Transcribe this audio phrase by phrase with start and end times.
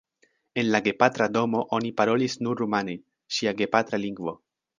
[0.61, 2.97] En la gepatra domo oni parolis nur rumane,
[3.39, 4.37] ŝia gepatra lingvo.